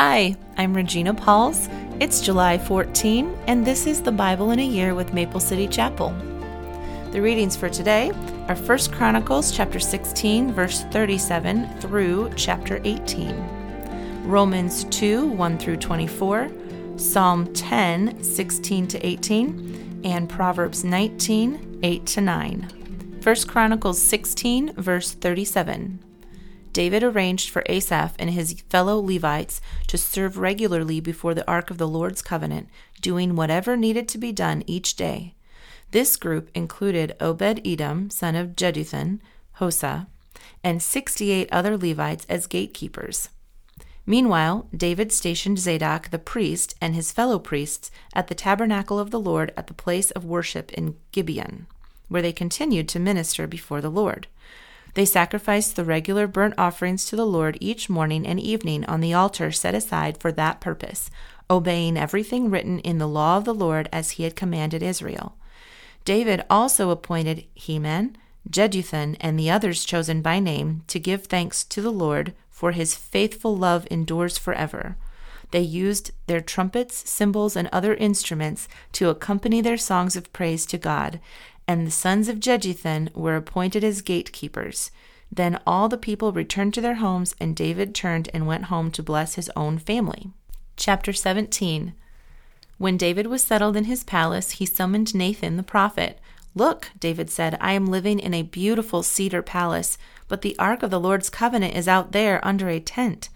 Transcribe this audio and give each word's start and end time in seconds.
Hi, 0.00 0.36
I'm 0.56 0.74
Regina 0.74 1.12
Pauls. 1.12 1.68
It's 1.98 2.20
July 2.20 2.56
14, 2.56 3.36
and 3.48 3.66
this 3.66 3.84
is 3.84 4.00
the 4.00 4.12
Bible 4.12 4.52
in 4.52 4.60
a 4.60 4.64
Year 4.64 4.94
with 4.94 5.12
Maple 5.12 5.40
City 5.40 5.66
Chapel. 5.66 6.10
The 7.10 7.20
readings 7.20 7.56
for 7.56 7.68
today 7.68 8.12
are 8.46 8.54
1 8.54 8.78
Chronicles 8.92 9.50
chapter 9.50 9.80
16 9.80 10.52
verse 10.52 10.84
37 10.92 11.80
through 11.80 12.30
chapter 12.36 12.80
18. 12.84 14.22
Romans 14.22 14.84
2 14.84 15.26
1 15.26 15.58
through 15.58 15.78
24, 15.78 16.48
Psalm 16.94 17.52
10 17.52 18.22
16 18.22 18.86
to 18.86 19.04
18, 19.04 20.02
and 20.04 20.28
Proverbs 20.28 20.84
19 20.84 21.80
8 21.82 22.06
to 22.06 22.20
9. 22.20 22.68
1 23.20 23.36
Chronicles 23.48 24.00
16 24.00 24.74
verse 24.74 25.14
37. 25.14 25.98
David 26.78 27.02
arranged 27.02 27.50
for 27.50 27.64
Asaph 27.66 28.14
and 28.20 28.30
his 28.30 28.52
fellow 28.68 29.00
Levites 29.00 29.60
to 29.88 29.98
serve 29.98 30.38
regularly 30.38 31.00
before 31.00 31.34
the 31.34 31.44
Ark 31.50 31.72
of 31.72 31.78
the 31.78 31.88
Lord's 31.88 32.22
covenant, 32.22 32.68
doing 33.00 33.34
whatever 33.34 33.76
needed 33.76 34.06
to 34.10 34.16
be 34.16 34.30
done 34.30 34.62
each 34.68 34.94
day. 34.94 35.34
This 35.90 36.14
group 36.14 36.50
included 36.54 37.16
Obed 37.18 37.66
Edom, 37.66 38.10
son 38.10 38.36
of 38.36 38.54
Jeduthun, 38.54 39.18
Hosah, 39.56 40.06
and 40.62 40.80
68 40.80 41.48
other 41.50 41.76
Levites 41.76 42.24
as 42.28 42.46
gatekeepers. 42.46 43.30
Meanwhile, 44.06 44.68
David 44.72 45.10
stationed 45.10 45.58
Zadok 45.58 46.10
the 46.10 46.18
priest 46.20 46.76
and 46.80 46.94
his 46.94 47.10
fellow 47.10 47.40
priests 47.40 47.90
at 48.14 48.28
the 48.28 48.36
tabernacle 48.36 49.00
of 49.00 49.10
the 49.10 49.18
Lord 49.18 49.52
at 49.56 49.66
the 49.66 49.74
place 49.74 50.12
of 50.12 50.24
worship 50.24 50.72
in 50.74 50.94
Gibeon, 51.10 51.66
where 52.06 52.22
they 52.22 52.32
continued 52.32 52.88
to 52.90 53.00
minister 53.00 53.48
before 53.48 53.80
the 53.80 53.90
Lord. 53.90 54.28
They 54.98 55.04
sacrificed 55.04 55.76
the 55.76 55.84
regular 55.84 56.26
burnt 56.26 56.54
offerings 56.58 57.04
to 57.04 57.14
the 57.14 57.24
Lord 57.24 57.56
each 57.60 57.88
morning 57.88 58.26
and 58.26 58.40
evening 58.40 58.84
on 58.86 59.00
the 59.00 59.14
altar 59.14 59.52
set 59.52 59.72
aside 59.72 60.18
for 60.18 60.32
that 60.32 60.60
purpose, 60.60 61.08
obeying 61.48 61.96
everything 61.96 62.50
written 62.50 62.80
in 62.80 62.98
the 62.98 63.06
law 63.06 63.36
of 63.36 63.44
the 63.44 63.54
Lord 63.54 63.88
as 63.92 64.10
he 64.10 64.24
had 64.24 64.34
commanded 64.34 64.82
Israel. 64.82 65.36
David 66.04 66.44
also 66.50 66.90
appointed 66.90 67.44
Heman, 67.54 68.16
Jeduthun, 68.50 69.16
and 69.20 69.38
the 69.38 69.48
others 69.48 69.84
chosen 69.84 70.20
by 70.20 70.40
name 70.40 70.82
to 70.88 70.98
give 70.98 71.26
thanks 71.26 71.62
to 71.62 71.80
the 71.80 71.92
Lord, 71.92 72.34
for 72.50 72.72
his 72.72 72.96
faithful 72.96 73.56
love 73.56 73.86
endures 73.92 74.36
forever. 74.36 74.96
They 75.52 75.60
used 75.60 76.10
their 76.26 76.40
trumpets, 76.40 77.08
cymbals, 77.08 77.54
and 77.54 77.68
other 77.68 77.94
instruments 77.94 78.66
to 78.94 79.10
accompany 79.10 79.60
their 79.60 79.78
songs 79.78 80.16
of 80.16 80.32
praise 80.32 80.66
to 80.66 80.76
God, 80.76 81.20
and 81.68 81.86
the 81.86 81.90
sons 81.90 82.28
of 82.28 82.40
Jeduthun 82.40 83.10
were 83.14 83.36
appointed 83.36 83.84
as 83.84 84.00
gatekeepers. 84.00 84.90
Then 85.30 85.60
all 85.66 85.90
the 85.90 85.98
people 85.98 86.32
returned 86.32 86.72
to 86.74 86.80
their 86.80 86.96
homes, 86.96 87.34
and 87.38 87.54
David 87.54 87.94
turned 87.94 88.30
and 88.32 88.46
went 88.46 88.64
home 88.64 88.90
to 88.92 89.02
bless 89.02 89.34
his 89.34 89.50
own 89.54 89.78
family. 89.78 90.30
Chapter 90.78 91.12
17 91.12 91.92
When 92.78 92.96
David 92.96 93.26
was 93.26 93.42
settled 93.42 93.76
in 93.76 93.84
his 93.84 94.02
palace, 94.02 94.52
he 94.52 94.64
summoned 94.64 95.14
Nathan 95.14 95.58
the 95.58 95.62
prophet. 95.62 96.18
Look, 96.54 96.88
David 96.98 97.28
said, 97.28 97.58
I 97.60 97.74
am 97.74 97.86
living 97.86 98.18
in 98.18 98.32
a 98.32 98.42
beautiful 98.42 99.02
cedar 99.02 99.42
palace, 99.42 99.98
but 100.26 100.40
the 100.40 100.58
ark 100.58 100.82
of 100.82 100.90
the 100.90 100.98
Lord's 100.98 101.28
covenant 101.28 101.76
is 101.76 101.86
out 101.86 102.12
there 102.12 102.44
under 102.44 102.70
a 102.70 102.80
tent. 102.80 103.28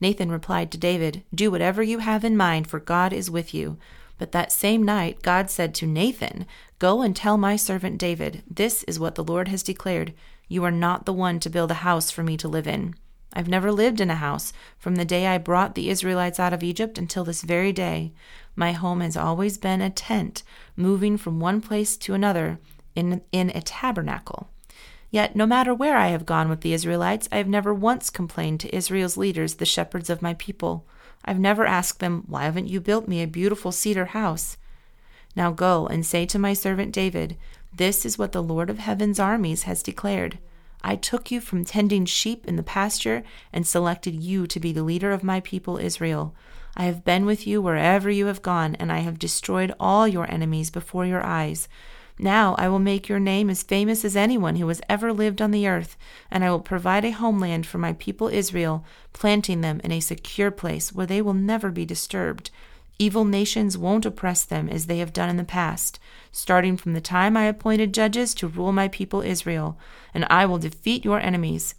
Nathan 0.00 0.32
replied 0.32 0.72
to 0.72 0.78
David, 0.78 1.22
Do 1.34 1.50
whatever 1.50 1.82
you 1.82 1.98
have 1.98 2.24
in 2.24 2.36
mind, 2.36 2.66
for 2.66 2.80
God 2.80 3.12
is 3.12 3.30
with 3.30 3.52
you. 3.52 3.76
But 4.18 4.32
that 4.32 4.52
same 4.52 4.82
night, 4.82 5.22
God 5.22 5.50
said 5.50 5.74
to 5.76 5.86
Nathan, 5.86 6.46
Go 6.78 7.02
and 7.02 7.14
tell 7.14 7.36
my 7.36 7.56
servant 7.56 7.98
David, 7.98 8.42
This 8.48 8.82
is 8.84 8.98
what 9.00 9.14
the 9.14 9.24
Lord 9.24 9.48
has 9.48 9.62
declared. 9.62 10.14
You 10.48 10.64
are 10.64 10.70
not 10.70 11.06
the 11.06 11.12
one 11.12 11.40
to 11.40 11.50
build 11.50 11.70
a 11.70 11.82
house 11.84 12.10
for 12.10 12.22
me 12.22 12.36
to 12.36 12.48
live 12.48 12.66
in. 12.66 12.94
I've 13.32 13.48
never 13.48 13.72
lived 13.72 14.00
in 14.00 14.10
a 14.10 14.16
house 14.16 14.52
from 14.78 14.94
the 14.94 15.04
day 15.04 15.26
I 15.26 15.38
brought 15.38 15.74
the 15.74 15.90
Israelites 15.90 16.38
out 16.38 16.52
of 16.52 16.62
Egypt 16.62 16.98
until 16.98 17.24
this 17.24 17.42
very 17.42 17.72
day. 17.72 18.12
My 18.54 18.72
home 18.72 19.00
has 19.00 19.16
always 19.16 19.58
been 19.58 19.80
a 19.80 19.90
tent, 19.90 20.44
moving 20.76 21.16
from 21.16 21.40
one 21.40 21.60
place 21.60 21.96
to 21.96 22.14
another 22.14 22.60
in, 22.94 23.22
in 23.32 23.50
a 23.50 23.60
tabernacle. 23.60 24.50
Yet, 25.10 25.34
no 25.34 25.46
matter 25.46 25.74
where 25.74 25.96
I 25.96 26.08
have 26.08 26.26
gone 26.26 26.48
with 26.48 26.60
the 26.60 26.72
Israelites, 26.72 27.28
I 27.32 27.36
have 27.38 27.48
never 27.48 27.74
once 27.74 28.10
complained 28.10 28.60
to 28.60 28.74
Israel's 28.74 29.16
leaders, 29.16 29.54
the 29.54 29.66
shepherds 29.66 30.10
of 30.10 30.22
my 30.22 30.34
people. 30.34 30.86
I've 31.24 31.38
never 31.38 31.66
asked 31.66 32.00
them, 32.00 32.24
Why 32.26 32.44
haven't 32.44 32.68
you 32.68 32.80
built 32.80 33.08
me 33.08 33.22
a 33.22 33.26
beautiful 33.26 33.72
cedar 33.72 34.06
house? 34.06 34.56
Now 35.34 35.50
go 35.50 35.86
and 35.86 36.04
say 36.04 36.26
to 36.26 36.38
my 36.38 36.52
servant 36.52 36.92
David, 36.92 37.36
This 37.72 38.04
is 38.04 38.18
what 38.18 38.32
the 38.32 38.42
Lord 38.42 38.70
of 38.70 38.78
heaven's 38.78 39.18
armies 39.18 39.64
has 39.64 39.82
declared. 39.82 40.38
I 40.82 40.96
took 40.96 41.30
you 41.30 41.40
from 41.40 41.64
tending 41.64 42.04
sheep 42.04 42.46
in 42.46 42.56
the 42.56 42.62
pasture 42.62 43.24
and 43.52 43.66
selected 43.66 44.22
you 44.22 44.46
to 44.46 44.60
be 44.60 44.70
the 44.70 44.82
leader 44.82 45.12
of 45.12 45.24
my 45.24 45.40
people 45.40 45.78
Israel. 45.78 46.34
I 46.76 46.84
have 46.84 47.04
been 47.04 47.24
with 47.24 47.46
you 47.46 47.62
wherever 47.62 48.10
you 48.10 48.26
have 48.26 48.42
gone, 48.42 48.74
and 48.74 48.92
I 48.92 48.98
have 48.98 49.18
destroyed 49.18 49.74
all 49.80 50.06
your 50.06 50.30
enemies 50.30 50.70
before 50.70 51.06
your 51.06 51.22
eyes. 51.22 51.68
Now 52.18 52.54
I 52.58 52.68
will 52.68 52.78
make 52.78 53.08
your 53.08 53.18
name 53.18 53.50
as 53.50 53.64
famous 53.64 54.04
as 54.04 54.14
anyone 54.14 54.56
who 54.56 54.68
has 54.68 54.80
ever 54.88 55.12
lived 55.12 55.42
on 55.42 55.50
the 55.50 55.66
earth, 55.66 55.96
and 56.30 56.44
I 56.44 56.50
will 56.50 56.60
provide 56.60 57.04
a 57.04 57.10
homeland 57.10 57.66
for 57.66 57.78
my 57.78 57.92
people 57.94 58.28
Israel, 58.28 58.84
planting 59.12 59.62
them 59.62 59.80
in 59.82 59.90
a 59.90 60.00
secure 60.00 60.52
place 60.52 60.92
where 60.92 61.06
they 61.06 61.20
will 61.20 61.34
never 61.34 61.70
be 61.70 61.84
disturbed. 61.84 62.50
Evil 63.00 63.24
nations 63.24 63.76
won't 63.76 64.06
oppress 64.06 64.44
them 64.44 64.68
as 64.68 64.86
they 64.86 64.98
have 64.98 65.12
done 65.12 65.28
in 65.28 65.36
the 65.36 65.44
past, 65.44 65.98
starting 66.30 66.76
from 66.76 66.92
the 66.92 67.00
time 67.00 67.36
I 67.36 67.46
appointed 67.46 67.92
judges 67.92 68.32
to 68.34 68.46
rule 68.46 68.72
my 68.72 68.86
people 68.86 69.20
Israel, 69.20 69.76
and 70.14 70.24
I 70.30 70.46
will 70.46 70.58
defeat 70.58 71.04
your 71.04 71.18
enemies. 71.18 71.74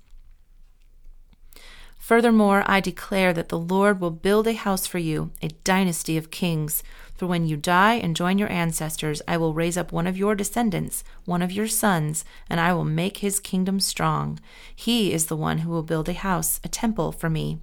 Furthermore, 1.98 2.64
I 2.68 2.82
declare 2.82 3.34
that 3.34 3.50
the 3.50 3.58
Lord 3.58 4.00
will 4.00 4.12
build 4.12 4.46
a 4.46 4.54
house 4.54 4.86
for 4.86 5.00
you, 5.00 5.32
a 5.42 5.48
dynasty 5.64 6.18
of 6.18 6.30
kings. 6.30 6.84
For 7.16 7.28
when 7.28 7.48
you 7.48 7.56
die 7.56 7.94
and 7.94 8.16
join 8.16 8.38
your 8.38 8.52
ancestors, 8.52 9.22
I 9.28 9.38
will 9.38 9.54
raise 9.54 9.78
up 9.78 9.94
one 9.94 10.06
of 10.06 10.18
your 10.18 10.36
descendants, 10.36 11.04
one 11.24 11.42
of 11.42 11.52
your 11.52 11.68
sons, 11.68 12.26
and 12.50 12.60
I 12.60 12.74
will 12.74 12.84
make 12.84 13.18
his 13.18 13.40
kingdom 13.40 13.80
strong. 13.80 14.40
He 14.76 15.14
is 15.14 15.28
the 15.28 15.38
one 15.38 15.60
who 15.60 15.70
will 15.70 15.84
build 15.84 16.10
a 16.10 16.14
house, 16.14 16.60
a 16.64 16.68
temple 16.68 17.14
for 17.14 17.30
me, 17.30 17.60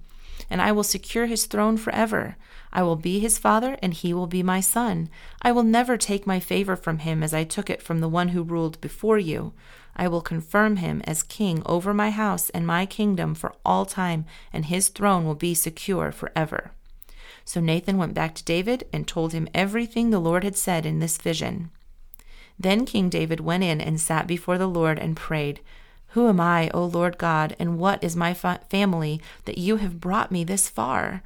and 0.49 0.59
I 0.59 0.71
will 0.71 0.83
secure 0.83 1.27
his 1.27 1.45
throne 1.45 1.77
forever. 1.77 2.35
I 2.71 2.81
will 2.81 2.95
be 2.95 3.19
his 3.19 3.37
father, 3.37 3.77
and 3.83 3.93
he 3.93 4.11
will 4.11 4.25
be 4.25 4.41
my 4.41 4.59
son. 4.59 5.09
I 5.43 5.51
will 5.51 5.63
never 5.63 5.97
take 5.97 6.25
my 6.25 6.39
favor 6.39 6.75
from 6.75 6.97
him 6.99 7.21
as 7.21 7.33
I 7.33 7.43
took 7.43 7.69
it 7.69 7.83
from 7.83 7.99
the 7.99 8.09
one 8.09 8.29
who 8.29 8.41
ruled 8.41 8.81
before 8.81 9.19
you. 9.19 9.53
I 9.95 10.07
will 10.07 10.21
confirm 10.21 10.77
him 10.77 11.03
as 11.05 11.21
king 11.21 11.61
over 11.67 11.93
my 11.93 12.09
house 12.09 12.49
and 12.49 12.65
my 12.65 12.87
kingdom 12.87 13.35
for 13.35 13.53
all 13.63 13.85
time, 13.85 14.25
and 14.51 14.65
his 14.65 14.89
throne 14.89 15.25
will 15.25 15.35
be 15.35 15.53
secure 15.53 16.11
forever. 16.11 16.71
So 17.45 17.59
Nathan 17.59 17.97
went 17.97 18.13
back 18.13 18.35
to 18.35 18.43
David 18.43 18.85
and 18.93 19.07
told 19.07 19.33
him 19.33 19.47
everything 19.53 20.09
the 20.09 20.19
Lord 20.19 20.43
had 20.43 20.55
said 20.55 20.85
in 20.85 20.99
this 20.99 21.17
vision. 21.17 21.69
Then 22.59 22.85
King 22.85 23.09
David 23.09 23.39
went 23.39 23.63
in 23.63 23.81
and 23.81 23.99
sat 23.99 24.27
before 24.27 24.57
the 24.57 24.67
Lord 24.67 24.99
and 24.99 25.17
prayed, 25.17 25.59
Who 26.09 26.29
am 26.29 26.39
I, 26.39 26.69
O 26.73 26.85
Lord 26.85 27.17
God, 27.17 27.55
and 27.59 27.77
what 27.77 28.03
is 28.03 28.15
my 28.15 28.33
fa- 28.33 28.61
family 28.69 29.21
that 29.45 29.57
you 29.57 29.77
have 29.77 29.99
brought 29.99 30.31
me 30.31 30.43
this 30.43 30.69
far? 30.69 31.23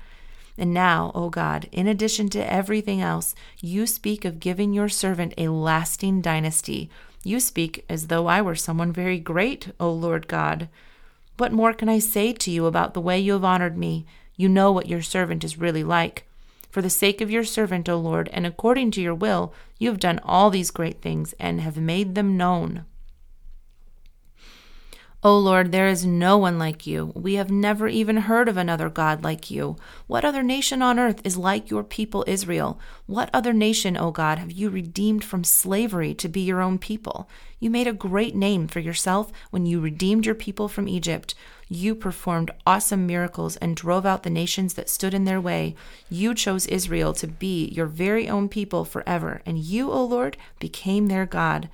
And 0.58 0.74
now, 0.74 1.12
O 1.14 1.30
God, 1.30 1.70
in 1.72 1.88
addition 1.88 2.30
to 2.30 2.52
everything 2.52 3.02
else, 3.02 3.36
you 3.60 3.86
speak 3.86 4.26
of 4.26 4.40
giving 4.40 4.74
your 4.74 4.90
servant 4.90 5.34
a 5.38 5.50
lasting 5.50 6.22
dynasty 6.22 6.90
you 7.28 7.42
speak 7.42 7.84
as 7.90 8.08
though 8.08 8.28
I 8.28 8.42
were 8.42 8.56
someone 8.56 8.94
very 8.94 9.20
great, 9.20 9.74
O 9.82 9.92
Lord 9.92 10.30
God. 10.30 10.70
What 11.38 11.52
more 11.52 11.74
can 11.74 11.90
I 11.90 12.00
say 12.00 12.32
to 12.32 12.50
you 12.50 12.66
about 12.66 12.94
the 12.94 13.02
way 13.02 13.20
you 13.20 13.34
have 13.34 13.44
honored 13.44 13.78
me? 13.78 14.06
You 14.38 14.48
know 14.48 14.72
what 14.72 14.88
your 14.88 15.02
servant 15.02 15.44
is 15.44 15.58
really 15.58 15.84
like. 15.84 16.24
For 16.70 16.82
the 16.82 16.90
sake 16.90 17.22
of 17.22 17.32
your 17.32 17.44
servant, 17.44 17.90
O 17.90 17.98
Lord, 17.98 18.30
and 18.32 18.46
according 18.46 18.92
to 18.92 19.02
your 19.02 19.16
will, 19.16 19.54
you 19.80 19.90
have 19.90 20.00
done 20.00 20.20
all 20.24 20.50
these 20.50 20.72
great 20.72 21.02
things 21.02 21.34
and 21.40 21.60
have 21.62 21.78
made 21.78 22.16
them 22.16 22.38
known. 22.38 22.86
O 25.24 25.36
Lord, 25.40 25.72
there 25.72 25.88
is 25.88 26.06
no 26.06 26.38
one 26.38 26.60
like 26.60 26.86
you. 26.86 27.12
We 27.16 27.34
have 27.36 27.50
never 27.50 27.88
even 27.88 28.18
heard 28.18 28.48
of 28.48 28.56
another 28.56 28.88
God 28.88 29.24
like 29.24 29.50
you. 29.50 29.76
What 30.06 30.24
other 30.24 30.44
nation 30.44 30.84
on 30.84 31.00
earth 31.00 31.22
is 31.24 31.36
like 31.36 31.72
your 31.72 31.84
people 31.84 32.24
Israel? 32.28 32.80
What 33.08 33.32
other 33.34 33.52
nation, 33.52 33.98
O 33.98 34.12
God, 34.12 34.38
have 34.38 34.52
you 34.52 34.70
redeemed 34.70 35.24
from 35.24 35.44
slavery 35.44 36.14
to 36.14 36.30
be 36.30 36.42
your 36.42 36.62
own 36.62 36.78
people? 36.78 37.28
You 37.60 37.72
made 37.72 37.88
a 37.88 37.94
great 37.94 38.36
name 38.36 38.68
for 38.68 38.80
yourself 38.80 39.32
when 39.50 39.66
you 39.66 39.80
redeemed 39.80 40.28
your 40.28 40.36
people 40.36 40.68
from 40.68 40.88
Egypt. 40.88 41.34
You 41.68 41.96
performed 41.96 42.52
awesome 42.68 43.08
miracles 43.08 43.58
and 43.58 43.76
drove 43.76 44.06
out 44.06 44.22
the 44.22 44.30
nations 44.30 44.76
that 44.76 44.88
stood 44.88 45.16
in 45.16 45.26
their 45.26 45.42
way. 45.42 45.76
You 46.10 46.36
chose 46.36 46.68
Israel 46.68 47.14
to 47.14 47.28
be 47.28 47.70
your 47.70 47.88
very 47.88 48.30
own 48.30 48.50
people 48.50 48.86
forever, 48.86 49.42
and 49.48 49.58
you, 49.58 49.92
O 49.92 50.04
Lord, 50.06 50.38
became 50.60 51.08
their 51.08 51.26
God. 51.26 51.70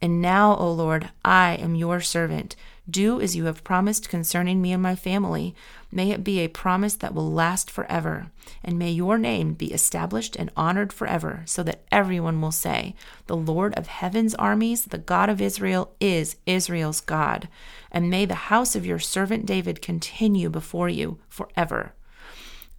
And 0.00 0.22
now, 0.22 0.56
O 0.56 0.70
Lord, 0.70 1.10
I 1.24 1.54
am 1.54 1.74
your 1.74 2.00
servant. 2.00 2.54
Do 2.88 3.20
as 3.20 3.34
you 3.34 3.46
have 3.46 3.64
promised 3.64 4.08
concerning 4.08 4.62
me 4.62 4.72
and 4.72 4.82
my 4.82 4.94
family. 4.94 5.54
May 5.90 6.12
it 6.12 6.22
be 6.22 6.38
a 6.38 6.48
promise 6.48 6.94
that 6.94 7.14
will 7.14 7.32
last 7.32 7.70
forever. 7.70 8.30
And 8.62 8.78
may 8.78 8.90
your 8.90 9.18
name 9.18 9.54
be 9.54 9.72
established 9.72 10.36
and 10.36 10.52
honored 10.56 10.92
forever, 10.92 11.42
so 11.46 11.62
that 11.64 11.82
everyone 11.90 12.40
will 12.40 12.52
say, 12.52 12.94
The 13.26 13.36
Lord 13.36 13.74
of 13.74 13.88
heaven's 13.88 14.36
armies, 14.36 14.84
the 14.84 14.98
God 14.98 15.28
of 15.28 15.40
Israel, 15.40 15.94
is 16.00 16.36
Israel's 16.46 17.00
God. 17.00 17.48
And 17.90 18.08
may 18.08 18.24
the 18.24 18.34
house 18.34 18.76
of 18.76 18.86
your 18.86 19.00
servant 19.00 19.46
David 19.46 19.82
continue 19.82 20.48
before 20.48 20.88
you 20.88 21.18
forever. 21.28 21.92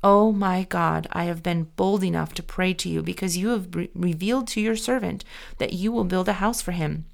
Oh 0.03 0.31
my 0.31 0.63
God, 0.63 1.07
I 1.12 1.25
have 1.25 1.42
been 1.42 1.69
bold 1.75 2.03
enough 2.03 2.33
to 2.36 2.44
pray 2.44 2.74
to 2.75 2.88
you 2.88 3.01
because 3.01 3.36
you 3.36 3.50
have 3.50 3.75
re- 3.75 3.89
revealed 3.95 4.48
to 4.50 4.62
your 4.62 4.75
servant 4.75 5.25
that 5.57 5.74
you 5.74 5.92
will 5.92 6.03
build 6.03 6.30
a 6.30 6.33
house 6.33 6.62
for 6.62 6.71
him, 6.71 7.06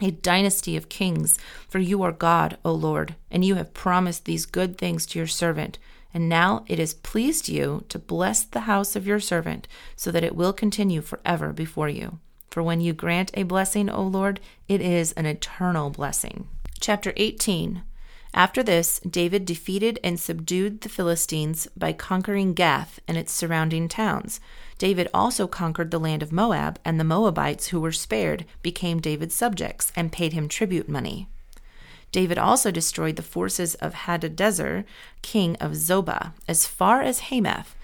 a 0.00 0.10
dynasty 0.10 0.76
of 0.76 0.88
kings. 0.88 1.38
For 1.68 1.78
you 1.78 2.02
are 2.02 2.12
God, 2.12 2.58
O 2.64 2.72
Lord, 2.72 3.14
and 3.30 3.44
you 3.44 3.54
have 3.54 3.74
promised 3.74 4.24
these 4.24 4.46
good 4.46 4.76
things 4.78 5.06
to 5.06 5.18
your 5.18 5.28
servant. 5.28 5.78
And 6.12 6.28
now 6.28 6.64
it 6.68 6.78
has 6.78 6.94
pleased 6.94 7.48
you 7.48 7.84
to 7.88 7.98
bless 7.98 8.44
the 8.44 8.60
house 8.60 8.94
of 8.94 9.06
your 9.06 9.20
servant, 9.20 9.66
so 9.96 10.10
that 10.10 10.24
it 10.24 10.36
will 10.36 10.52
continue 10.52 11.00
forever 11.00 11.52
before 11.52 11.88
you. 11.88 12.18
For 12.50 12.62
when 12.62 12.80
you 12.80 12.92
grant 12.92 13.32
a 13.34 13.42
blessing, 13.42 13.90
O 13.90 14.02
Lord, 14.02 14.40
it 14.68 14.80
is 14.80 15.12
an 15.12 15.26
eternal 15.26 15.90
blessing. 15.90 16.46
Chapter 16.78 17.12
18 17.16 17.82
after 18.34 18.64
this, 18.64 19.00
David 19.08 19.44
defeated 19.46 20.00
and 20.02 20.18
subdued 20.18 20.80
the 20.80 20.88
Philistines 20.88 21.68
by 21.76 21.92
conquering 21.92 22.52
Gath 22.52 22.98
and 23.06 23.16
its 23.16 23.32
surrounding 23.32 23.88
towns. 23.88 24.40
David 24.76 25.08
also 25.14 25.46
conquered 25.46 25.92
the 25.92 26.00
land 26.00 26.20
of 26.20 26.32
Moab, 26.32 26.80
and 26.84 26.98
the 26.98 27.04
Moabites 27.04 27.68
who 27.68 27.80
were 27.80 27.92
spared 27.92 28.44
became 28.60 29.00
David's 29.00 29.36
subjects 29.36 29.92
and 29.94 30.10
paid 30.10 30.32
him 30.32 30.48
tribute 30.48 30.88
money. 30.88 31.28
David 32.10 32.36
also 32.36 32.72
destroyed 32.72 33.14
the 33.16 33.22
forces 33.22 33.76
of 33.76 33.94
Hadadezer, 33.94 34.84
king 35.22 35.54
of 35.56 35.72
Zobah, 35.72 36.32
as 36.48 36.66
far 36.66 37.02
as 37.02 37.30
Hamath, 37.30 37.76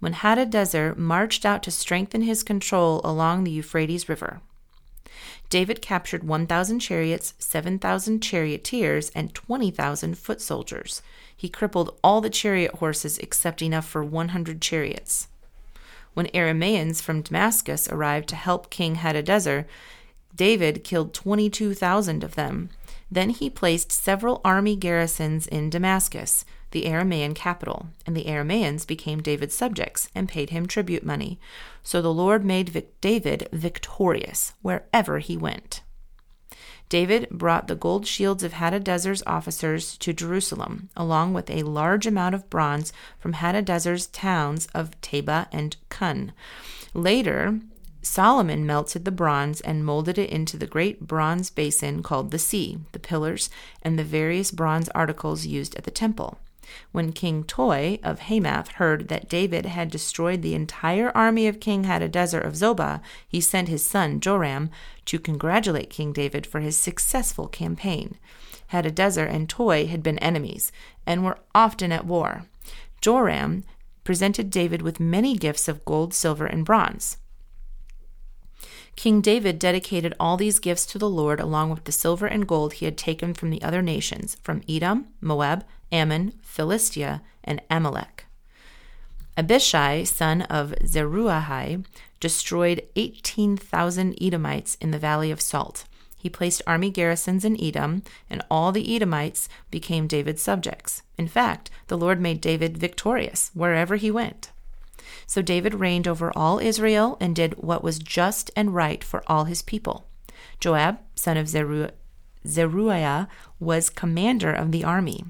when 0.00 0.12
Hadadezer 0.12 0.96
marched 0.98 1.46
out 1.46 1.62
to 1.62 1.70
strengthen 1.70 2.20
his 2.22 2.42
control 2.42 3.00
along 3.04 3.44
the 3.44 3.50
Euphrates 3.50 4.06
River. 4.06 4.40
David 5.50 5.80
captured 5.80 6.24
1,000 6.24 6.80
chariots, 6.80 7.34
7,000 7.38 8.20
charioteers, 8.20 9.10
and 9.10 9.34
20,000 9.34 10.18
foot 10.18 10.40
soldiers. 10.40 11.02
He 11.36 11.48
crippled 11.48 11.98
all 12.02 12.20
the 12.20 12.30
chariot 12.30 12.76
horses 12.76 13.18
except 13.18 13.62
enough 13.62 13.86
for 13.86 14.02
100 14.02 14.60
chariots. 14.60 15.28
When 16.14 16.26
Arameans 16.28 17.02
from 17.02 17.22
Damascus 17.22 17.88
arrived 17.88 18.28
to 18.28 18.36
help 18.36 18.70
King 18.70 18.96
Hadadezer, 18.96 19.66
David 20.34 20.84
killed 20.84 21.14
22,000 21.14 22.24
of 22.24 22.34
them. 22.34 22.70
Then 23.10 23.30
he 23.30 23.50
placed 23.50 23.92
several 23.92 24.40
army 24.44 24.76
garrisons 24.76 25.46
in 25.46 25.70
Damascus 25.70 26.44
the 26.74 26.86
Aramaean 26.86 27.36
capital, 27.36 27.86
and 28.04 28.16
the 28.16 28.24
Arameans 28.24 28.84
became 28.84 29.22
David's 29.22 29.54
subjects 29.54 30.08
and 30.12 30.28
paid 30.28 30.50
him 30.50 30.66
tribute 30.66 31.06
money. 31.06 31.38
So 31.84 32.02
the 32.02 32.12
Lord 32.12 32.44
made 32.44 32.68
Vic- 32.68 33.00
David 33.00 33.48
victorious 33.52 34.54
wherever 34.60 35.20
he 35.20 35.36
went. 35.36 35.82
David 36.88 37.28
brought 37.30 37.68
the 37.68 37.76
gold 37.76 38.08
shields 38.08 38.42
of 38.42 38.54
Hadadezer's 38.54 39.22
officers 39.24 39.96
to 39.98 40.12
Jerusalem, 40.12 40.90
along 40.96 41.32
with 41.32 41.48
a 41.48 41.62
large 41.62 42.08
amount 42.08 42.34
of 42.34 42.50
bronze 42.50 42.92
from 43.20 43.34
Hadadezer's 43.34 44.08
towns 44.08 44.66
of 44.74 45.00
Tebah 45.00 45.46
and 45.52 45.76
Cun. 45.88 46.32
Later, 46.92 47.60
Solomon 48.02 48.66
melted 48.66 49.04
the 49.04 49.12
bronze 49.12 49.60
and 49.60 49.84
molded 49.84 50.18
it 50.18 50.28
into 50.28 50.56
the 50.56 50.66
great 50.66 51.06
bronze 51.06 51.50
basin 51.50 52.02
called 52.02 52.32
the 52.32 52.38
sea, 52.38 52.78
the 52.90 52.98
pillars, 52.98 53.48
and 53.80 53.96
the 53.96 54.04
various 54.04 54.50
bronze 54.50 54.88
articles 54.88 55.46
used 55.46 55.76
at 55.76 55.84
the 55.84 55.92
temple. 55.92 56.40
When 56.92 57.12
King 57.12 57.44
Toi 57.44 57.98
of 58.02 58.20
Hamath 58.20 58.72
heard 58.72 59.08
that 59.08 59.28
David 59.28 59.66
had 59.66 59.90
destroyed 59.90 60.42
the 60.42 60.54
entire 60.54 61.10
army 61.16 61.46
of 61.46 61.60
King 61.60 61.84
Hadadezer 61.84 62.44
of 62.44 62.54
Zobah, 62.54 63.00
he 63.26 63.40
sent 63.40 63.68
his 63.68 63.84
son 63.84 64.20
Joram 64.20 64.70
to 65.06 65.18
congratulate 65.18 65.90
King 65.90 66.12
David 66.12 66.46
for 66.46 66.60
his 66.60 66.76
successful 66.76 67.48
campaign. 67.48 68.16
Hadadezer 68.72 69.28
and 69.28 69.48
Toi 69.48 69.86
had 69.86 70.02
been 70.02 70.18
enemies 70.18 70.72
and 71.06 71.24
were 71.24 71.38
often 71.54 71.92
at 71.92 72.06
war. 72.06 72.46
Joram 73.00 73.64
presented 74.04 74.50
David 74.50 74.82
with 74.82 75.00
many 75.00 75.36
gifts 75.36 75.68
of 75.68 75.84
gold, 75.84 76.14
silver, 76.14 76.46
and 76.46 76.64
bronze. 76.64 77.18
King 78.96 79.20
David 79.20 79.58
dedicated 79.58 80.14
all 80.20 80.36
these 80.36 80.60
gifts 80.60 80.86
to 80.86 80.98
the 80.98 81.08
Lord 81.08 81.40
along 81.40 81.70
with 81.70 81.84
the 81.84 81.92
silver 81.92 82.26
and 82.26 82.46
gold 82.46 82.74
he 82.74 82.84
had 82.84 82.96
taken 82.96 83.34
from 83.34 83.50
the 83.50 83.62
other 83.62 83.82
nations, 83.82 84.36
from 84.42 84.62
Edom, 84.68 85.08
Moab, 85.20 85.64
Ammon, 85.94 86.34
Philistia, 86.42 87.22
and 87.44 87.62
Amalek. 87.70 88.26
Abishai, 89.36 90.04
son 90.04 90.42
of 90.42 90.74
Zeruiah, 90.84 91.82
destroyed 92.20 92.82
18,000 92.96 94.18
Edomites 94.20 94.76
in 94.80 94.90
the 94.90 94.98
Valley 94.98 95.30
of 95.30 95.40
Salt. 95.40 95.84
He 96.16 96.28
placed 96.28 96.62
army 96.66 96.90
garrisons 96.90 97.44
in 97.44 97.62
Edom, 97.62 98.02
and 98.28 98.42
all 98.50 98.72
the 98.72 98.96
Edomites 98.96 99.48
became 99.70 100.06
David's 100.06 100.42
subjects. 100.42 101.02
In 101.16 101.28
fact, 101.28 101.70
the 101.86 101.98
Lord 101.98 102.20
made 102.20 102.40
David 102.40 102.76
victorious 102.78 103.50
wherever 103.54 103.96
he 103.96 104.10
went. 104.10 104.50
So 105.26 105.42
David 105.42 105.74
reigned 105.74 106.08
over 106.08 106.32
all 106.36 106.58
Israel 106.58 107.16
and 107.20 107.36
did 107.36 107.62
what 107.62 107.84
was 107.84 107.98
just 107.98 108.50
and 108.56 108.74
right 108.74 109.04
for 109.04 109.22
all 109.26 109.44
his 109.44 109.62
people. 109.62 110.06
Joab, 110.60 110.98
son 111.14 111.36
of 111.36 111.48
Zeruiah, 112.46 113.28
was 113.60 113.90
commander 113.90 114.52
of 114.52 114.72
the 114.72 114.84
army. 114.84 115.24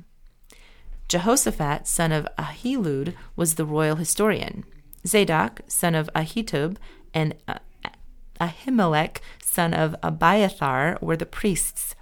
Jehoshaphat, 1.09 1.87
son 1.87 2.12
of 2.12 2.27
Ahilud, 2.39 3.15
was 3.37 3.55
the 3.55 3.65
royal 3.65 3.97
historian. 3.97 4.65
Zadok, 5.06 5.61
son 5.67 5.95
of 5.95 6.09
Ahitub, 6.15 6.77
and 7.12 7.35
uh, 7.47 7.59
Ahimelech, 8.41 9.19
son 9.43 9.75
of 9.75 9.95
Abiathar, 10.03 10.99
were 11.01 11.17
the 11.17 11.27
priests. 11.27 11.95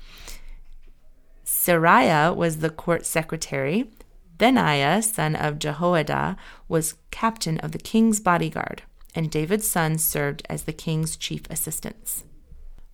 Seraiah 1.45 2.35
was 2.35 2.59
the 2.59 2.71
court 2.71 3.05
secretary. 3.05 3.91
Benaiah, 4.39 5.03
son 5.03 5.37
of 5.37 5.59
Jehoiada, 5.59 6.37
was 6.69 6.95
captain 7.11 7.59
of 7.59 7.73
the 7.73 7.79
king's 7.79 8.19
bodyguard, 8.19 8.83
and 9.15 9.31
David's 9.31 9.69
sons 9.69 10.03
served 10.05 10.43
as 10.49 10.65
the 10.65 10.73
king's 10.73 11.17
chief 11.17 11.43
assistants. 11.51 12.25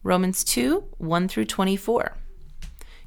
Romans 0.03 0.45
2 0.45 0.85
1 0.99 1.29
through 1.29 1.45
24. 1.45 2.17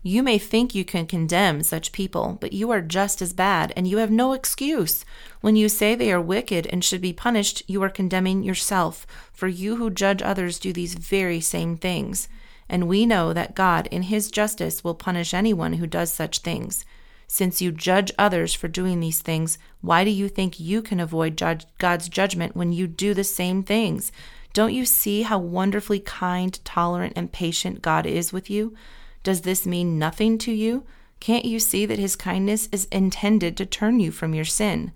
You 0.03 0.23
may 0.23 0.39
think 0.39 0.73
you 0.73 0.83
can 0.83 1.05
condemn 1.05 1.61
such 1.61 1.91
people, 1.91 2.39
but 2.41 2.53
you 2.53 2.71
are 2.71 2.81
just 2.81 3.21
as 3.21 3.33
bad, 3.33 3.71
and 3.75 3.87
you 3.87 3.97
have 3.97 4.09
no 4.09 4.33
excuse. 4.33 5.05
When 5.41 5.55
you 5.55 5.69
say 5.69 5.93
they 5.93 6.11
are 6.11 6.19
wicked 6.19 6.65
and 6.65 6.83
should 6.83 7.01
be 7.01 7.13
punished, 7.13 7.61
you 7.67 7.83
are 7.83 7.89
condemning 7.89 8.41
yourself, 8.41 9.05
for 9.31 9.47
you 9.47 9.75
who 9.75 9.91
judge 9.91 10.23
others 10.23 10.57
do 10.57 10.73
these 10.73 10.95
very 10.95 11.39
same 11.39 11.77
things. 11.77 12.27
And 12.67 12.87
we 12.87 13.05
know 13.05 13.31
that 13.33 13.53
God, 13.53 13.87
in 13.91 14.03
His 14.03 14.31
justice, 14.31 14.83
will 14.83 14.95
punish 14.95 15.35
anyone 15.35 15.73
who 15.73 15.85
does 15.85 16.11
such 16.11 16.39
things. 16.39 16.83
Since 17.27 17.61
you 17.61 17.71
judge 17.71 18.11
others 18.17 18.55
for 18.55 18.67
doing 18.67 19.01
these 19.01 19.21
things, 19.21 19.59
why 19.81 20.03
do 20.03 20.09
you 20.09 20.29
think 20.29 20.59
you 20.59 20.81
can 20.81 20.99
avoid 20.99 21.37
judge 21.37 21.67
God's 21.77 22.09
judgment 22.09 22.55
when 22.55 22.73
you 22.73 22.87
do 22.87 23.13
the 23.13 23.23
same 23.23 23.61
things? 23.61 24.11
Don't 24.53 24.73
you 24.73 24.83
see 24.83 25.21
how 25.21 25.37
wonderfully 25.37 25.99
kind, 25.99 26.59
tolerant, 26.65 27.13
and 27.15 27.31
patient 27.31 27.83
God 27.83 28.07
is 28.07 28.33
with 28.33 28.49
you? 28.49 28.75
Does 29.23 29.41
this 29.41 29.65
mean 29.65 29.99
nothing 29.99 30.37
to 30.39 30.51
you? 30.51 30.83
Can't 31.19 31.45
you 31.45 31.59
see 31.59 31.85
that 31.85 31.99
his 31.99 32.15
kindness 32.15 32.67
is 32.71 32.85
intended 32.85 33.55
to 33.57 33.65
turn 33.65 33.99
you 33.99 34.11
from 34.11 34.33
your 34.33 34.45
sin? 34.45 34.91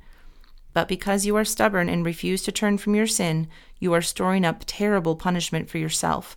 But 0.73 0.87
because 0.87 1.25
you 1.25 1.35
are 1.35 1.45
stubborn 1.45 1.87
and 1.87 2.05
refuse 2.05 2.41
to 2.43 2.51
turn 2.51 2.77
from 2.77 2.95
your 2.95 3.07
sin, 3.07 3.47
you 3.79 3.93
are 3.93 4.01
storing 4.01 4.43
up 4.43 4.63
terrible 4.65 5.15
punishment 5.15 5.69
for 5.69 5.77
yourself. 5.77 6.35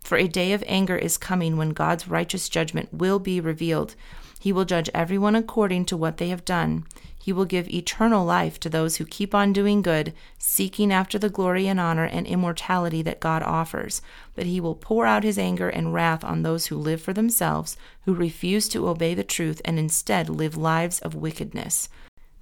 For 0.00 0.16
a 0.16 0.26
day 0.28 0.52
of 0.52 0.64
anger 0.66 0.96
is 0.96 1.18
coming 1.18 1.56
when 1.56 1.70
God's 1.70 2.08
righteous 2.08 2.48
judgment 2.48 2.92
will 2.92 3.18
be 3.18 3.40
revealed. 3.40 3.94
He 4.40 4.52
will 4.52 4.64
judge 4.64 4.88
everyone 4.94 5.36
according 5.36 5.84
to 5.86 5.96
what 5.96 6.16
they 6.16 6.28
have 6.28 6.44
done. 6.44 6.86
He 7.26 7.32
will 7.32 7.44
give 7.44 7.68
eternal 7.68 8.24
life 8.24 8.60
to 8.60 8.68
those 8.68 8.98
who 8.98 9.04
keep 9.04 9.34
on 9.34 9.52
doing 9.52 9.82
good, 9.82 10.14
seeking 10.38 10.92
after 10.92 11.18
the 11.18 11.28
glory 11.28 11.66
and 11.66 11.80
honor 11.80 12.04
and 12.04 12.24
immortality 12.24 13.02
that 13.02 13.18
God 13.18 13.42
offers. 13.42 14.00
But 14.36 14.46
he 14.46 14.60
will 14.60 14.76
pour 14.76 15.06
out 15.06 15.24
his 15.24 15.36
anger 15.36 15.68
and 15.68 15.92
wrath 15.92 16.22
on 16.22 16.42
those 16.42 16.68
who 16.68 16.76
live 16.76 17.02
for 17.02 17.12
themselves, 17.12 17.76
who 18.04 18.14
refuse 18.14 18.68
to 18.68 18.86
obey 18.86 19.12
the 19.12 19.24
truth 19.24 19.60
and 19.64 19.76
instead 19.76 20.28
live 20.28 20.56
lives 20.56 21.00
of 21.00 21.16
wickedness. 21.16 21.88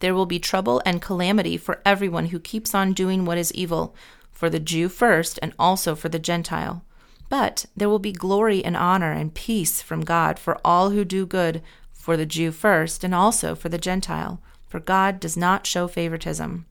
There 0.00 0.14
will 0.14 0.26
be 0.26 0.38
trouble 0.38 0.82
and 0.84 1.00
calamity 1.00 1.56
for 1.56 1.80
everyone 1.86 2.26
who 2.26 2.38
keeps 2.38 2.74
on 2.74 2.92
doing 2.92 3.24
what 3.24 3.38
is 3.38 3.54
evil, 3.54 3.96
for 4.32 4.50
the 4.50 4.60
Jew 4.60 4.90
first 4.90 5.38
and 5.40 5.54
also 5.58 5.94
for 5.94 6.10
the 6.10 6.18
Gentile. 6.18 6.84
But 7.30 7.64
there 7.74 7.88
will 7.88 7.98
be 7.98 8.12
glory 8.12 8.62
and 8.62 8.76
honor 8.76 9.12
and 9.12 9.32
peace 9.32 9.80
from 9.80 10.04
God 10.04 10.38
for 10.38 10.60
all 10.62 10.90
who 10.90 11.06
do 11.06 11.24
good, 11.24 11.62
for 11.94 12.18
the 12.18 12.26
Jew 12.26 12.52
first 12.52 13.02
and 13.02 13.14
also 13.14 13.54
for 13.54 13.70
the 13.70 13.78
Gentile 13.78 14.42
for 14.74 14.80
God 14.80 15.20
does 15.20 15.36
not 15.36 15.68
show 15.68 15.86
favoritism. 15.86 16.66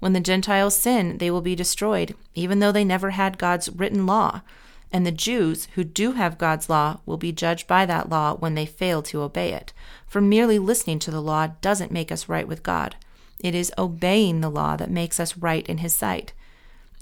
When 0.00 0.12
the 0.12 0.20
Gentiles 0.20 0.76
sin, 0.76 1.16
they 1.16 1.30
will 1.30 1.40
be 1.40 1.54
destroyed, 1.54 2.14
even 2.34 2.58
though 2.58 2.72
they 2.72 2.84
never 2.84 3.08
had 3.12 3.38
God's 3.38 3.70
written 3.70 4.04
law. 4.04 4.42
And 4.92 5.06
the 5.06 5.12
Jews, 5.12 5.66
who 5.74 5.82
do 5.82 6.12
have 6.12 6.36
God's 6.36 6.68
law, 6.68 7.00
will 7.06 7.16
be 7.16 7.32
judged 7.32 7.66
by 7.66 7.86
that 7.86 8.10
law 8.10 8.34
when 8.34 8.54
they 8.54 8.66
fail 8.66 9.00
to 9.04 9.22
obey 9.22 9.54
it. 9.54 9.72
For 10.06 10.20
merely 10.20 10.58
listening 10.58 10.98
to 10.98 11.10
the 11.10 11.22
law 11.22 11.46
doesn't 11.62 11.90
make 11.90 12.12
us 12.12 12.28
right 12.28 12.46
with 12.46 12.62
God. 12.62 12.96
It 13.40 13.54
is 13.54 13.72
obeying 13.78 14.42
the 14.42 14.50
law 14.50 14.76
that 14.76 14.90
makes 14.90 15.18
us 15.18 15.38
right 15.38 15.66
in 15.66 15.78
His 15.78 15.94
sight. 15.94 16.34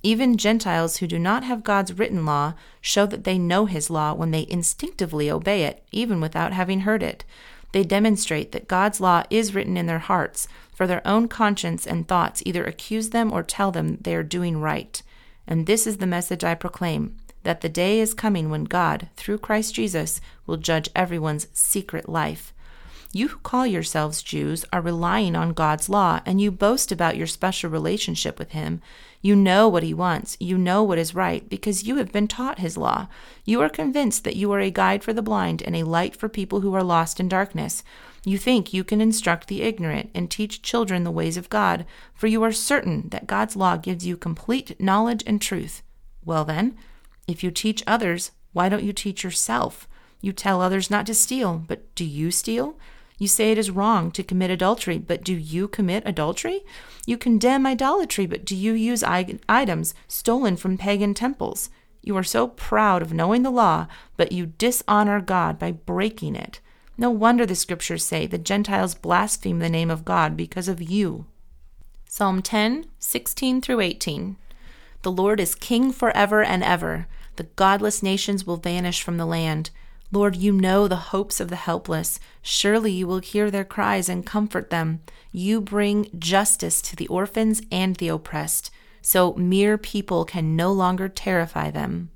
Even 0.05 0.37
Gentiles 0.37 0.99
who 0.99 1.09
do 1.09 1.19
not 1.19 1.43
have 1.43 1.65
God's 1.65 1.95
written 1.95 2.25
law 2.25 2.55
show 2.81 3.05
that 3.05 3.25
they 3.25 3.37
know 3.37 3.67
His 3.67 3.91
law 3.91 4.15
when 4.15 4.31
they 4.31 4.47
instinctively 4.49 5.29
obey 5.29 5.65
it, 5.65 5.83
even 5.91 6.21
without 6.21 6.53
having 6.53 6.83
heard 6.83 7.03
it. 7.03 7.25
They 7.73 7.85
demonstrate 7.85 8.53
that 8.53 8.69
God's 8.69 9.01
law 9.01 9.23
is 9.31 9.55
written 9.55 9.77
in 9.77 9.87
their 9.87 9.99
hearts, 9.99 10.49
for 10.75 10.87
their 10.87 11.07
own 11.07 11.29
conscience 11.29 11.87
and 11.87 12.07
thoughts 12.07 12.43
either 12.47 12.65
accuse 12.65 13.11
them 13.11 13.33
or 13.33 13.43
tell 13.43 13.71
them 13.71 13.99
they 14.01 14.15
are 14.15 14.23
doing 14.23 14.61
right. 14.61 15.03
And 15.47 15.67
this 15.67 15.87
is 15.87 15.99
the 15.99 16.07
message 16.07 16.45
I 16.45 16.55
proclaim 16.55 17.17
that 17.43 17.61
the 17.61 17.69
day 17.69 18.01
is 18.01 18.15
coming 18.15 18.51
when 18.51 18.65
God, 18.65 19.09
through 19.17 19.39
Christ 19.39 19.75
Jesus, 19.75 20.21
will 20.47 20.57
judge 20.57 20.91
everyone's 20.95 21.49
secret 21.53 22.09
life. 22.09 22.53
You 23.13 23.27
who 23.27 23.39
call 23.39 23.67
yourselves 23.67 24.23
Jews 24.23 24.65
are 24.73 24.81
relying 24.81 25.35
on 25.35 25.53
God's 25.53 25.89
law, 25.89 26.21
and 26.25 26.41
you 26.41 26.53
boast 26.53 26.93
about 26.93 27.17
your 27.17 27.27
special 27.27 27.69
relationship 27.69 28.39
with 28.39 28.53
Him. 28.53 28.81
You 29.21 29.35
know 29.35 29.69
what 29.69 29.83
He 29.83 29.93
wants. 29.93 30.37
You 30.39 30.57
know 30.57 30.85
what 30.85 30.99
is 30.99 31.13
right 31.13 31.49
because 31.49 31.83
you 31.83 31.97
have 31.97 32.13
been 32.13 32.29
taught 32.29 32.61
His 32.61 32.77
law. 32.77 33.09
You 33.45 33.61
are 33.63 33.69
convinced 33.69 34.23
that 34.23 34.37
you 34.37 34.53
are 34.53 34.61
a 34.61 34.71
guide 34.71 35.03
for 35.03 35.13
the 35.13 35.23
blind 35.23 35.61
and 35.61 35.75
a 35.75 35.83
light 35.83 36.15
for 36.15 36.29
people 36.29 36.61
who 36.61 36.73
are 36.73 36.85
lost 36.85 37.19
in 37.19 37.29
darkness. 37.29 37.83
You 38.25 38.39
think 38.39 38.73
you 38.73 38.85
can 38.85 39.01
instruct 39.01 39.49
the 39.49 39.63
ignorant 39.63 40.11
and 40.15 40.31
teach 40.31 40.63
children 40.63 41.03
the 41.03 41.11
ways 41.11 41.37
of 41.37 41.51
God, 41.51 41.87
for 42.15 42.29
you 42.29 42.45
are 42.45 42.53
certain 42.53 43.09
that 43.09 43.27
God's 43.27 43.57
law 43.57 43.77
gives 43.77 44.07
you 44.07 44.17
complete 44.17 44.81
knowledge 44.81 45.25
and 45.27 45.43
truth. 45.43 45.83
Well, 46.25 46.45
then, 46.45 46.77
if 47.27 47.43
you 47.43 47.51
teach 47.51 47.83
others, 47.89 48.31
why 48.53 48.69
don't 48.69 48.85
you 48.85 48.93
teach 48.93 49.25
yourself? 49.25 49.89
You 50.21 50.33
tell 50.33 50.61
others 50.61 50.93
not 50.93 51.07
to 51.07 51.15
steal, 51.15 51.65
but 51.67 51.93
do 51.97 52.05
you 52.05 52.31
steal? 52.31 52.77
You 53.21 53.29
say 53.29 53.53
it 53.53 53.59
is 53.59 53.71
wrong 53.71 54.11
to 54.13 54.23
commit 54.23 54.51
adultery, 54.51 54.97
but 54.97 55.23
do 55.23 55.35
you 55.35 55.69
commit 55.69 56.05
adultery? 56.07 56.63
You 57.05 57.19
condemn 57.19 57.67
idolatry, 57.67 58.25
but 58.25 58.47
do 58.47 58.57
you 58.57 58.73
use 58.73 59.05
items 59.05 59.95
stolen 60.09 60.57
from 60.57 60.79
pagan 60.79 61.13
temples? 61.13 61.69
You 62.01 62.17
are 62.17 62.25
so 62.25 62.49
proud 62.49 63.03
of 63.03 63.13
knowing 63.13 63.43
the 63.43 63.51
law, 63.51 63.89
but 64.17 64.33
you 64.33 64.47
dishonor 64.47 65.21
God 65.21 65.59
by 65.59 65.71
breaking 65.71 66.35
it. 66.35 66.61
No 66.97 67.11
wonder 67.11 67.45
the 67.45 67.55
scriptures 67.55 68.07
say 68.07 68.27
the 68.27 68.39
Gentiles 68.39 68.95
blaspheme 68.95 69.59
the 69.59 69.69
name 69.69 69.91
of 69.91 70.07
God 70.07 70.35
because 70.35 70.67
of 70.67 70.81
you. 70.81 71.27
Psalm 72.07 72.41
10, 72.41 72.87
16 72.99 73.61
through 73.61 73.81
18. 73.81 74.39
The 75.03 75.13
Lord 75.13 75.41
is 75.41 75.55
king 75.55 75.93
forever 75.93 76.43
and 76.43 76.65
ever. 76.65 77.07
The 77.37 77.45
godless 77.45 78.03
nations 78.03 78.47
will 78.47 78.57
vanish 78.57 79.03
from 79.03 79.19
the 79.19 79.27
land. 79.27 79.69
Lord, 80.13 80.35
you 80.35 80.53
know 80.53 80.89
the 80.89 80.97
hopes 80.97 81.39
of 81.39 81.49
the 81.49 81.57
helpless. 81.57 82.19
Surely 82.43 82.91
you 82.91 83.07
will 83.07 83.21
hear 83.21 83.51
their 83.51 83.65
cries 83.65 84.09
and 84.09 84.27
comfort 84.27 84.71
them. 84.71 85.03
You 85.31 85.61
bring 85.61 86.11
justice 86.19 86.83
to 86.83 86.97
the 86.97 87.07
orphans 87.07 87.63
and 87.71 87.95
the 87.97 88.09
oppressed, 88.09 88.71
so 89.01 89.35
mere 89.35 89.79
people 89.79 90.25
can 90.25 90.57
no 90.57 90.73
longer 90.73 91.09
terrify 91.09 91.71
them. 91.71 92.11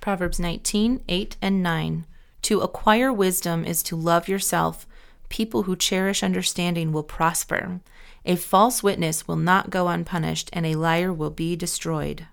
Proverbs 0.00 0.38
19, 0.38 1.02
8 1.08 1.36
and 1.42 1.62
9. 1.64 2.06
To 2.42 2.60
acquire 2.60 3.12
wisdom 3.12 3.64
is 3.64 3.82
to 3.82 3.96
love 3.96 4.28
yourself. 4.28 4.86
People 5.28 5.64
who 5.64 5.74
cherish 5.74 6.22
understanding 6.22 6.92
will 6.92 7.02
prosper. 7.02 7.80
A 8.24 8.36
false 8.36 8.84
witness 8.84 9.26
will 9.26 9.36
not 9.36 9.70
go 9.70 9.88
unpunished, 9.88 10.48
and 10.52 10.64
a 10.64 10.76
liar 10.76 11.12
will 11.12 11.30
be 11.30 11.56
destroyed. 11.56 12.28